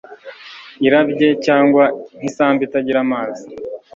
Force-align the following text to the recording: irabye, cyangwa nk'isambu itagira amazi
irabye, 0.87 1.27
cyangwa 1.45 1.83
nk'isambu 2.19 2.61
itagira 2.67 2.99
amazi 3.05 3.45